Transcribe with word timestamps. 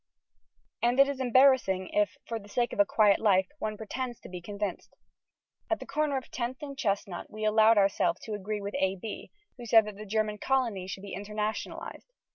And 0.81 0.99
it 0.99 1.07
is 1.07 1.19
embarrassing 1.19 1.89
if, 1.89 2.17
for 2.27 2.39
the 2.39 2.49
sake 2.49 2.73
of 2.73 2.79
a 2.79 2.87
quiet 2.87 3.19
life, 3.19 3.45
one 3.59 3.77
pretends 3.77 4.19
to 4.21 4.29
be 4.29 4.41
convinced. 4.41 4.95
At 5.69 5.79
the 5.79 5.85
corner 5.85 6.17
of 6.17 6.31
Tenth 6.31 6.57
and 6.63 6.75
Chestnut 6.75 7.29
we 7.29 7.45
allowed 7.45 7.77
ourself 7.77 8.17
to 8.23 8.33
agree 8.33 8.61
with 8.61 8.73
A.B., 8.79 9.29
who 9.59 9.65
said 9.67 9.85
that 9.85 9.97
the 9.97 10.07
German 10.07 10.39
colonies 10.39 10.89
should 10.89 11.03
be 11.03 11.15
internationalized. 11.15 12.07